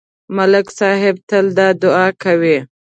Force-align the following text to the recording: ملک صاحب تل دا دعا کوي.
ملک 0.35 0.67
صاحب 0.79 1.15
تل 1.29 1.45
دا 1.57 1.67
دعا 1.83 2.07
کوي. 2.23 2.57